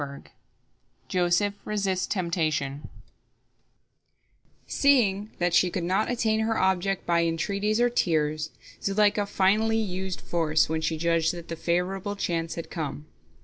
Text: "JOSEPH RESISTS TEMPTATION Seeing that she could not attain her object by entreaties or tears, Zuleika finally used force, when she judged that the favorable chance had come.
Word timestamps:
"JOSEPH 1.09 1.53
RESISTS 1.63 2.07
TEMPTATION 2.07 2.89
Seeing 4.65 5.29
that 5.37 5.53
she 5.53 5.69
could 5.69 5.83
not 5.83 6.09
attain 6.09 6.39
her 6.39 6.57
object 6.57 7.05
by 7.05 7.23
entreaties 7.23 7.79
or 7.79 7.87
tears, 7.91 8.49
Zuleika 8.81 9.27
finally 9.27 9.77
used 9.77 10.19
force, 10.19 10.67
when 10.67 10.81
she 10.81 10.97
judged 10.97 11.33
that 11.35 11.49
the 11.49 11.55
favorable 11.55 12.15
chance 12.15 12.55
had 12.55 12.71
come. 12.71 13.05